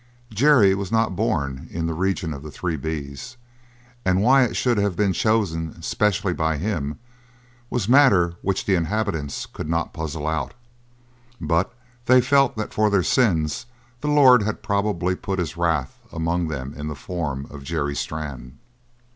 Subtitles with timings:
[0.33, 3.37] Jerry was not born in the region of the Three B's
[4.03, 6.97] and why it should have been chosen specially by him
[7.69, 10.55] was matter which the inhabitants could not puzzle out;
[11.39, 11.71] but
[12.07, 13.67] they felt that for their sins
[13.99, 18.57] the Lord had probably put his wrath among them in the form of Jerry Strann.